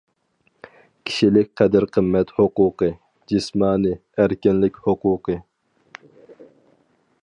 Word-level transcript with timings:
كىشىلىك 1.09 1.51
قەدىر-قىممەت 1.61 2.33
ھوقۇقى، 2.39 2.91
جىسمانىي 3.33 3.97
ئەركىنلىك 4.23 4.83
ھوقۇقى. 4.89 5.41